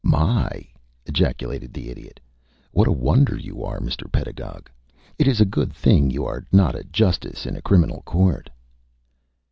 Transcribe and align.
"My!" 0.03 0.65
ejaculated 1.05 1.73
the 1.75 1.89
Idiot. 1.91 2.19
"What 2.71 2.87
a 2.87 2.91
wonder 2.91 3.37
you 3.37 3.63
are, 3.63 3.79
Mr. 3.79 4.11
Pedagog! 4.11 4.67
It 5.19 5.27
is 5.27 5.39
a 5.39 5.45
good 5.45 5.71
thing 5.73 6.09
you 6.09 6.25
are 6.25 6.43
not 6.51 6.73
a 6.73 6.83
justice 6.85 7.45
in 7.45 7.55
a 7.55 7.61
criminal 7.61 8.01
court." 8.03 8.49